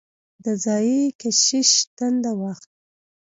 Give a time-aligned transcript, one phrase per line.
[0.43, 2.69] د ځايي کشیش دنده واخلي.